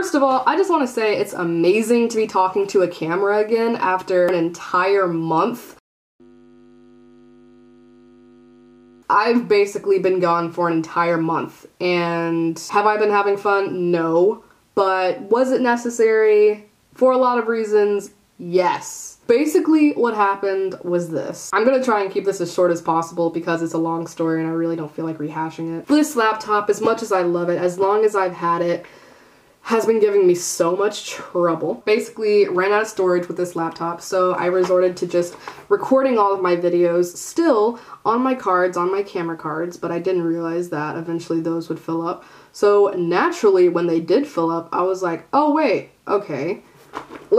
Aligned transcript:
First 0.00 0.14
of 0.14 0.22
all, 0.22 0.42
I 0.46 0.56
just 0.56 0.70
want 0.70 0.80
to 0.80 0.88
say 0.88 1.18
it's 1.18 1.34
amazing 1.34 2.08
to 2.08 2.16
be 2.16 2.26
talking 2.26 2.66
to 2.68 2.80
a 2.80 2.88
camera 2.88 3.36
again 3.36 3.76
after 3.76 4.28
an 4.28 4.34
entire 4.34 5.06
month. 5.06 5.76
I've 9.10 9.46
basically 9.46 9.98
been 9.98 10.18
gone 10.18 10.52
for 10.52 10.68
an 10.68 10.72
entire 10.72 11.18
month, 11.18 11.66
and 11.82 12.58
have 12.70 12.86
I 12.86 12.96
been 12.96 13.10
having 13.10 13.36
fun? 13.36 13.90
No. 13.90 14.42
But 14.74 15.20
was 15.20 15.52
it 15.52 15.60
necessary? 15.60 16.70
For 16.94 17.12
a 17.12 17.18
lot 17.18 17.38
of 17.38 17.46
reasons, 17.46 18.12
yes. 18.38 19.18
Basically, 19.26 19.92
what 19.92 20.14
happened 20.14 20.76
was 20.82 21.10
this. 21.10 21.50
I'm 21.52 21.66
gonna 21.66 21.84
try 21.84 22.02
and 22.02 22.10
keep 22.10 22.24
this 22.24 22.40
as 22.40 22.54
short 22.54 22.70
as 22.70 22.80
possible 22.80 23.28
because 23.28 23.60
it's 23.60 23.74
a 23.74 23.78
long 23.78 24.06
story 24.06 24.40
and 24.40 24.48
I 24.48 24.54
really 24.54 24.76
don't 24.76 24.90
feel 24.90 25.04
like 25.04 25.18
rehashing 25.18 25.78
it. 25.78 25.88
This 25.88 26.16
laptop, 26.16 26.70
as 26.70 26.80
much 26.80 27.02
as 27.02 27.12
I 27.12 27.20
love 27.20 27.50
it, 27.50 27.58
as 27.58 27.78
long 27.78 28.02
as 28.06 28.16
I've 28.16 28.32
had 28.32 28.62
it, 28.62 28.86
has 29.62 29.86
been 29.86 30.00
giving 30.00 30.26
me 30.26 30.34
so 30.34 30.74
much 30.74 31.06
trouble. 31.06 31.74
Basically, 31.84 32.48
ran 32.48 32.72
out 32.72 32.82
of 32.82 32.88
storage 32.88 33.28
with 33.28 33.36
this 33.36 33.54
laptop, 33.54 34.00
so 34.00 34.32
I 34.32 34.46
resorted 34.46 34.96
to 34.98 35.06
just 35.06 35.36
recording 35.68 36.18
all 36.18 36.34
of 36.34 36.42
my 36.42 36.56
videos 36.56 37.16
still 37.16 37.78
on 38.04 38.20
my 38.20 38.34
cards, 38.34 38.76
on 38.76 38.90
my 38.90 39.02
camera 39.02 39.36
cards, 39.36 39.76
but 39.76 39.92
I 39.92 39.98
didn't 39.98 40.24
realize 40.24 40.70
that 40.70 40.96
eventually 40.96 41.40
those 41.40 41.68
would 41.68 41.78
fill 41.78 42.06
up. 42.06 42.24
So 42.52 42.92
naturally, 42.96 43.68
when 43.68 43.86
they 43.86 44.00
did 44.00 44.26
fill 44.26 44.50
up, 44.50 44.68
I 44.72 44.82
was 44.82 45.02
like, 45.02 45.28
oh 45.32 45.54
wait, 45.54 45.90
okay 46.08 46.62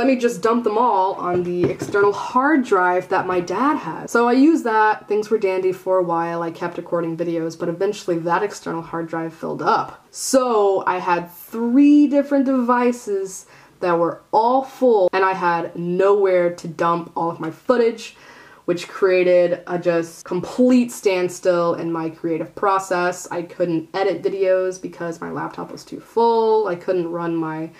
let 0.00 0.06
me 0.06 0.16
just 0.16 0.40
dump 0.40 0.64
them 0.64 0.78
all 0.78 1.12
on 1.16 1.42
the 1.42 1.64
external 1.64 2.10
hard 2.10 2.64
drive 2.64 3.06
that 3.10 3.26
my 3.26 3.38
dad 3.38 3.76
has. 3.76 4.10
So 4.10 4.26
I 4.26 4.32
used 4.32 4.64
that, 4.64 5.06
things 5.08 5.28
were 5.28 5.36
dandy 5.36 5.72
for 5.72 5.98
a 5.98 6.02
while, 6.02 6.40
I 6.40 6.50
kept 6.50 6.78
recording 6.78 7.18
videos, 7.18 7.58
but 7.58 7.68
eventually 7.68 8.16
that 8.20 8.42
external 8.42 8.80
hard 8.80 9.08
drive 9.08 9.34
filled 9.34 9.60
up. 9.60 10.02
So 10.10 10.82
I 10.86 11.00
had 11.00 11.30
three 11.30 12.06
different 12.06 12.46
devices 12.46 13.44
that 13.80 13.98
were 13.98 14.22
all 14.32 14.62
full 14.64 15.10
and 15.12 15.22
I 15.22 15.34
had 15.34 15.76
nowhere 15.76 16.54
to 16.54 16.66
dump 16.66 17.12
all 17.14 17.30
of 17.30 17.38
my 17.38 17.50
footage 17.50 18.16
which 18.64 18.88
created 18.88 19.62
a 19.66 19.78
just 19.78 20.24
complete 20.24 20.90
standstill 20.92 21.74
in 21.74 21.92
my 21.92 22.08
creative 22.08 22.54
process. 22.54 23.28
I 23.30 23.42
couldn't 23.42 23.90
edit 23.92 24.22
videos 24.22 24.80
because 24.80 25.20
my 25.20 25.30
laptop 25.30 25.70
was 25.70 25.84
too 25.84 26.00
full. 26.00 26.68
I 26.68 26.76
couldn't 26.76 27.10
run 27.10 27.34
my 27.34 27.70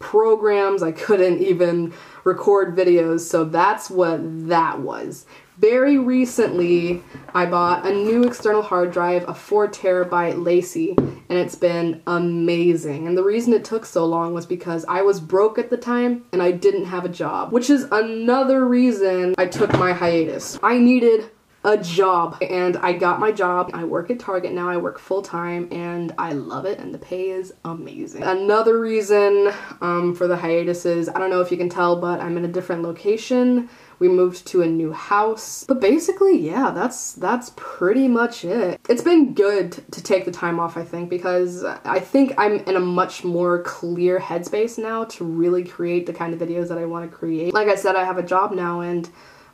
programs. 0.00 0.82
I 0.82 0.90
couldn't 0.90 1.40
even 1.40 1.94
record 2.24 2.76
videos. 2.76 3.20
So 3.20 3.44
that's 3.44 3.88
what 3.88 4.18
that 4.48 4.80
was. 4.80 5.26
Very 5.58 5.98
recently, 5.98 7.02
I 7.34 7.44
bought 7.44 7.86
a 7.86 7.92
new 7.92 8.24
external 8.24 8.62
hard 8.62 8.92
drive, 8.92 9.28
a 9.28 9.34
4 9.34 9.68
terabyte 9.68 10.36
LaCie, 10.36 10.96
and 10.96 11.38
it's 11.38 11.54
been 11.54 12.02
amazing. 12.06 13.06
And 13.06 13.16
the 13.16 13.22
reason 13.22 13.52
it 13.52 13.62
took 13.62 13.84
so 13.84 14.06
long 14.06 14.32
was 14.32 14.46
because 14.46 14.86
I 14.88 15.02
was 15.02 15.20
broke 15.20 15.58
at 15.58 15.68
the 15.68 15.76
time 15.76 16.24
and 16.32 16.42
I 16.42 16.50
didn't 16.50 16.86
have 16.86 17.04
a 17.04 17.10
job, 17.10 17.52
which 17.52 17.68
is 17.68 17.86
another 17.92 18.66
reason 18.66 19.34
I 19.36 19.46
took 19.46 19.70
my 19.74 19.92
hiatus. 19.92 20.58
I 20.62 20.78
needed 20.78 21.30
a 21.62 21.76
job 21.76 22.38
and 22.40 22.76
I 22.78 22.94
got 22.94 23.20
my 23.20 23.30
job. 23.32 23.70
I 23.74 23.84
work 23.84 24.10
at 24.10 24.18
Target 24.18 24.52
now. 24.52 24.70
I 24.70 24.78
work 24.78 24.98
full 24.98 25.22
time 25.22 25.68
and 25.70 26.14
I 26.16 26.32
love 26.32 26.64
it 26.64 26.78
and 26.78 26.94
the 26.94 26.98
pay 26.98 27.30
is 27.30 27.52
amazing. 27.64 28.22
Another 28.22 28.80
reason 28.80 29.52
um, 29.82 30.14
for 30.14 30.26
the 30.26 30.36
hiatus 30.36 30.86
is 30.86 31.08
I 31.10 31.18
don't 31.18 31.30
know 31.30 31.40
if 31.40 31.50
you 31.50 31.58
can 31.58 31.68
tell, 31.68 32.00
but 32.00 32.20
I'm 32.20 32.38
in 32.38 32.44
a 32.44 32.48
different 32.48 32.82
location. 32.82 33.68
We 33.98 34.08
moved 34.08 34.46
to 34.46 34.62
a 34.62 34.66
new 34.66 34.92
house. 34.92 35.64
But 35.64 35.82
basically, 35.82 36.38
yeah, 36.38 36.70
that's 36.70 37.12
that's 37.12 37.52
pretty 37.56 38.08
much 38.08 38.46
it. 38.46 38.80
It's 38.88 39.02
been 39.02 39.34
good 39.34 39.72
to 39.92 40.02
take 40.02 40.24
the 40.24 40.30
time 40.30 40.58
off, 40.58 40.78
I 40.78 40.84
think, 40.84 41.10
because 41.10 41.64
I 41.64 42.00
think 42.00 42.32
I'm 42.38 42.60
in 42.60 42.76
a 42.76 42.80
much 42.80 43.24
more 43.24 43.62
clear 43.62 44.18
headspace 44.18 44.78
now 44.78 45.04
to 45.04 45.24
really 45.24 45.64
create 45.64 46.06
the 46.06 46.14
kind 46.14 46.32
of 46.32 46.40
videos 46.40 46.68
that 46.68 46.78
I 46.78 46.86
want 46.86 47.10
to 47.10 47.14
create. 47.14 47.52
Like 47.52 47.68
I 47.68 47.74
said, 47.74 47.94
I 47.94 48.04
have 48.04 48.16
a 48.16 48.22
job 48.22 48.52
now 48.52 48.80
and 48.80 49.10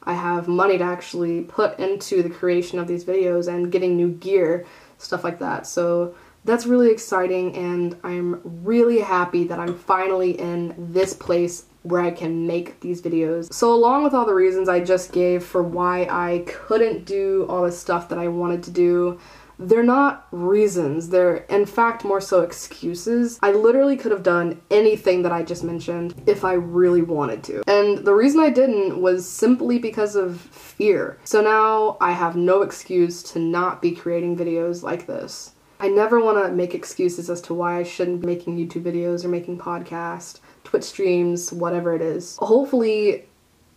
I 0.06 0.14
have 0.14 0.48
money 0.48 0.78
to 0.78 0.84
actually 0.84 1.42
put 1.42 1.78
into 1.78 2.22
the 2.22 2.30
creation 2.30 2.78
of 2.78 2.86
these 2.86 3.04
videos 3.04 3.48
and 3.48 3.70
getting 3.72 3.96
new 3.96 4.12
gear, 4.12 4.64
stuff 4.98 5.24
like 5.24 5.38
that. 5.40 5.66
So 5.66 6.14
that's 6.44 6.64
really 6.64 6.90
exciting 6.90 7.56
and 7.56 7.98
I'm 8.04 8.40
really 8.64 9.00
happy 9.00 9.44
that 9.44 9.58
I'm 9.58 9.76
finally 9.76 10.38
in 10.38 10.74
this 10.78 11.12
place 11.12 11.64
where 11.82 12.00
I 12.00 12.10
can 12.10 12.46
make 12.46 12.80
these 12.80 13.02
videos. 13.02 13.52
So 13.52 13.72
along 13.72 14.04
with 14.04 14.14
all 14.14 14.24
the 14.24 14.34
reasons 14.34 14.68
I 14.68 14.80
just 14.80 15.12
gave 15.12 15.44
for 15.44 15.62
why 15.62 16.06
I 16.10 16.44
couldn't 16.46 17.04
do 17.04 17.46
all 17.48 17.64
the 17.64 17.72
stuff 17.72 18.08
that 18.08 18.18
I 18.18 18.28
wanted 18.28 18.62
to 18.64 18.70
do, 18.70 19.20
they're 19.58 19.82
not 19.82 20.26
reasons. 20.30 21.08
They're, 21.08 21.36
in 21.48 21.66
fact, 21.66 22.04
more 22.04 22.20
so 22.20 22.42
excuses. 22.42 23.38
I 23.42 23.52
literally 23.52 23.96
could 23.96 24.12
have 24.12 24.22
done 24.22 24.60
anything 24.70 25.22
that 25.22 25.32
I 25.32 25.42
just 25.42 25.64
mentioned 25.64 26.14
if 26.26 26.44
I 26.44 26.54
really 26.54 27.02
wanted 27.02 27.42
to. 27.44 27.62
And 27.66 27.98
the 27.98 28.14
reason 28.14 28.40
I 28.40 28.50
didn't 28.50 29.00
was 29.00 29.28
simply 29.28 29.78
because 29.78 30.16
of 30.16 30.40
fear. 30.40 31.18
So 31.24 31.40
now 31.40 31.96
I 32.00 32.12
have 32.12 32.36
no 32.36 32.62
excuse 32.62 33.22
to 33.24 33.38
not 33.38 33.80
be 33.80 33.92
creating 33.92 34.36
videos 34.36 34.82
like 34.82 35.06
this. 35.06 35.52
I 35.78 35.88
never 35.88 36.20
want 36.20 36.42
to 36.42 36.52
make 36.52 36.74
excuses 36.74 37.28
as 37.28 37.42
to 37.42 37.54
why 37.54 37.78
I 37.78 37.82
shouldn't 37.82 38.22
be 38.22 38.26
making 38.26 38.56
YouTube 38.56 38.82
videos 38.82 39.24
or 39.24 39.28
making 39.28 39.58
podcasts, 39.58 40.40
Twitch 40.64 40.84
streams, 40.84 41.52
whatever 41.52 41.94
it 41.94 42.00
is. 42.00 42.36
Hopefully, 42.38 43.26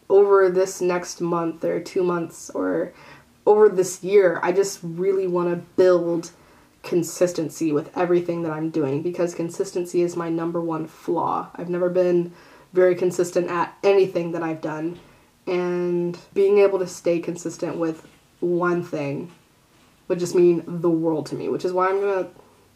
over 0.10 0.50
this 0.50 0.82
next 0.82 1.22
month 1.22 1.64
or 1.64 1.80
two 1.80 2.04
months 2.04 2.50
or 2.52 2.94
over 3.46 3.70
this 3.70 4.04
year, 4.04 4.40
I 4.44 4.52
just 4.52 4.80
really 4.84 5.28
want 5.28 5.50
to 5.50 5.66
build 5.76 6.32
consistency 6.84 7.72
with 7.72 7.96
everything 7.98 8.44
that 8.44 8.52
I'm 8.52 8.70
doing 8.70 9.02
because 9.02 9.36
consistency 9.36 10.02
is 10.02 10.16
my 10.16 10.30
number 10.30 10.62
one 10.62 10.88
flaw. 10.88 11.50
I've 11.56 11.70
never 11.70 11.90
been 11.90 12.32
very 12.74 12.96
consistent 12.96 13.50
at 13.50 13.76
anything 13.84 14.32
that 14.34 14.44
I've 14.44 14.62
done, 14.62 15.00
and 15.48 16.18
being 16.34 16.60
able 16.60 16.80
to 16.80 16.88
stay 16.88 17.20
consistent 17.20 17.78
with 17.78 18.08
one 18.40 18.84
thing 18.84 19.32
would 20.08 20.20
just 20.20 20.36
mean 20.36 20.64
the 20.68 20.90
world 20.90 21.26
to 21.28 21.36
me, 21.36 21.50
which 21.50 21.66
is 21.66 21.74
why 21.74 21.90
I'm 21.90 22.00
gonna 22.00 22.30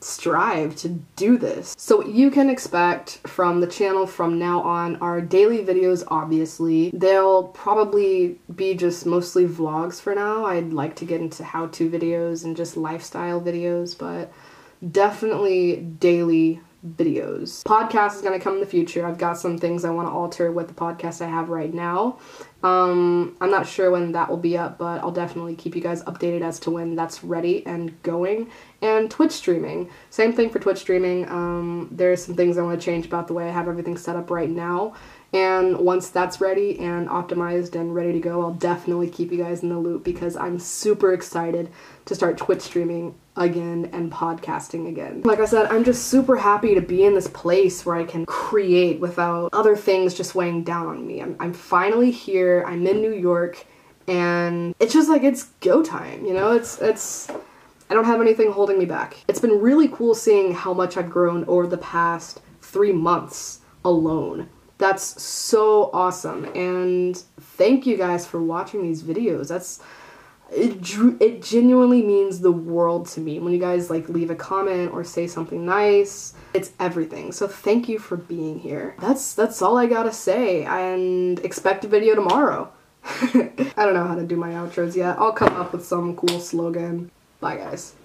strive 0.03 0.75
to 0.77 0.89
do 1.15 1.37
this. 1.37 1.75
So 1.77 1.97
what 1.97 2.09
you 2.09 2.29
can 2.29 2.49
expect 2.49 3.19
from 3.25 3.61
the 3.61 3.67
channel 3.67 4.05
from 4.05 4.37
now 4.37 4.61
on 4.61 4.97
are 4.97 5.21
daily 5.21 5.63
videos 5.63 6.03
obviously. 6.07 6.91
They'll 6.93 7.43
probably 7.43 8.39
be 8.55 8.73
just 8.75 9.05
mostly 9.05 9.47
vlogs 9.47 10.01
for 10.01 10.13
now. 10.13 10.45
I'd 10.45 10.73
like 10.73 10.95
to 10.97 11.05
get 11.05 11.21
into 11.21 11.43
how-to 11.43 11.89
videos 11.89 12.43
and 12.43 12.55
just 12.55 12.77
lifestyle 12.77 13.41
videos, 13.41 13.97
but 13.97 14.31
definitely 14.91 15.77
daily 15.77 16.61
videos. 16.85 17.63
Podcast 17.63 18.15
is 18.15 18.21
going 18.21 18.37
to 18.37 18.43
come 18.43 18.55
in 18.55 18.59
the 18.59 18.65
future. 18.65 19.05
I've 19.05 19.17
got 19.17 19.37
some 19.37 19.57
things 19.57 19.85
I 19.85 19.89
want 19.89 20.07
to 20.07 20.11
alter 20.11 20.51
with 20.51 20.67
the 20.67 20.73
podcast 20.73 21.21
I 21.21 21.29
have 21.29 21.49
right 21.49 21.73
now. 21.73 22.19
Um, 22.61 23.35
I'm 23.41 23.51
not 23.51 23.67
sure 23.67 23.91
when 23.91 24.11
that 24.13 24.29
will 24.29 24.37
be 24.37 24.57
up, 24.57 24.77
but 24.77 25.01
I'll 25.01 25.11
definitely 25.11 25.55
keep 25.55 25.75
you 25.75 25.81
guys 25.81 26.03
updated 26.03 26.41
as 26.41 26.59
to 26.61 26.71
when 26.71 26.95
that's 26.95 27.23
ready 27.23 27.65
and 27.65 28.01
going. 28.03 28.49
And 28.81 29.09
Twitch 29.09 29.31
streaming. 29.31 29.89
Same 30.09 30.33
thing 30.33 30.49
for 30.49 30.59
Twitch 30.59 30.79
streaming. 30.79 31.27
Um, 31.29 31.89
there's 31.91 32.23
some 32.23 32.35
things 32.35 32.57
I 32.57 32.61
want 32.61 32.79
to 32.79 32.85
change 32.85 33.05
about 33.05 33.27
the 33.27 33.33
way 33.33 33.47
I 33.47 33.51
have 33.51 33.67
everything 33.67 33.97
set 33.97 34.15
up 34.15 34.29
right 34.29 34.49
now. 34.49 34.93
And 35.33 35.79
once 35.79 36.09
that's 36.09 36.39
ready 36.39 36.79
and 36.79 37.09
optimized 37.09 37.73
and 37.73 37.95
ready 37.95 38.13
to 38.13 38.19
go, 38.19 38.41
I'll 38.43 38.53
definitely 38.53 39.09
keep 39.09 39.31
you 39.31 39.39
guys 39.39 39.63
in 39.63 39.69
the 39.69 39.79
loop 39.79 40.03
because 40.03 40.37
I'm 40.37 40.59
super 40.59 41.11
excited 41.11 41.71
to 42.05 42.13
start 42.13 42.37
Twitch 42.37 42.61
streaming 42.61 43.15
again 43.35 43.89
and 43.93 44.11
podcasting 44.11 44.87
again. 44.87 45.23
Like 45.25 45.39
I 45.39 45.45
said, 45.45 45.65
I'm 45.71 45.83
just 45.83 46.05
super 46.05 46.35
happy 46.35 46.75
to 46.75 46.81
be 46.81 47.03
in 47.03 47.15
this 47.15 47.27
place 47.27 47.83
where 47.83 47.95
I 47.95 48.03
can 48.03 48.27
create 48.27 48.99
without 48.99 49.49
other 49.53 49.75
things 49.75 50.13
just 50.13 50.35
weighing 50.35 50.63
down 50.63 50.85
on 50.85 51.07
me. 51.07 51.19
I'm, 51.19 51.35
I'm 51.39 51.53
finally 51.53 52.11
here, 52.11 52.63
I'm 52.67 52.85
in 52.85 53.01
New 53.01 53.13
York, 53.13 53.65
and 54.07 54.75
it's 54.79 54.93
just 54.93 55.09
like 55.09 55.23
it's 55.23 55.45
go 55.61 55.81
time, 55.81 56.25
you 56.25 56.35
know? 56.35 56.51
It's, 56.51 56.79
it's, 56.79 57.31
I 57.89 57.95
don't 57.95 58.05
have 58.05 58.21
anything 58.21 58.51
holding 58.51 58.77
me 58.77 58.85
back. 58.85 59.17
It's 59.27 59.39
been 59.39 59.59
really 59.59 59.87
cool 59.87 60.13
seeing 60.13 60.53
how 60.53 60.75
much 60.75 60.95
I've 60.95 61.09
grown 61.09 61.43
over 61.45 61.65
the 61.65 61.77
past 61.79 62.39
three 62.61 62.91
months 62.91 63.61
alone. 63.83 64.47
That's 64.77 65.21
so 65.21 65.89
awesome. 65.93 66.45
And 66.55 67.17
thank 67.39 67.85
you 67.85 67.97
guys 67.97 68.25
for 68.25 68.41
watching 68.41 68.81
these 68.81 69.03
videos. 69.03 69.47
That's 69.47 69.81
it, 70.51 71.21
it 71.21 71.41
genuinely 71.41 72.03
means 72.03 72.39
the 72.39 72.51
world 72.51 73.07
to 73.09 73.19
me. 73.19 73.39
When 73.39 73.53
you 73.53 73.59
guys 73.59 73.89
like 73.89 74.09
leave 74.09 74.29
a 74.29 74.35
comment 74.35 74.91
or 74.93 75.03
say 75.03 75.27
something 75.27 75.65
nice 75.65 76.33
it's 76.53 76.71
everything. 76.79 77.31
So 77.31 77.47
thank 77.47 77.89
you 77.89 77.99
for 77.99 78.17
being 78.17 78.59
here. 78.59 78.95
That's 78.99 79.33
that's 79.33 79.61
all 79.61 79.77
i 79.77 79.85
gotta 79.87 80.13
say 80.13 80.63
and 80.65 81.39
expect 81.39 81.85
a 81.85 81.87
video 81.87 82.15
tomorrow. 82.15 82.71
I 83.03 83.71
don't 83.77 83.93
know 83.93 84.07
how 84.07 84.15
to 84.15 84.25
do 84.25 84.37
my 84.37 84.51
outros 84.51 84.95
yet. 84.95 85.17
I'll 85.17 85.33
come 85.33 85.55
up 85.55 85.73
with 85.73 85.85
some 85.85 86.15
cool 86.15 86.39
slogan. 86.39 87.11
Bye 87.39 87.57
guys 87.57 87.95